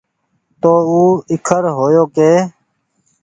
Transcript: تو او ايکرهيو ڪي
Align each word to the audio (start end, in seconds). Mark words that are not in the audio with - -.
تو 0.61 0.71
او 0.91 0.99
ايکرهيو 1.31 2.03
ڪي 2.15 2.31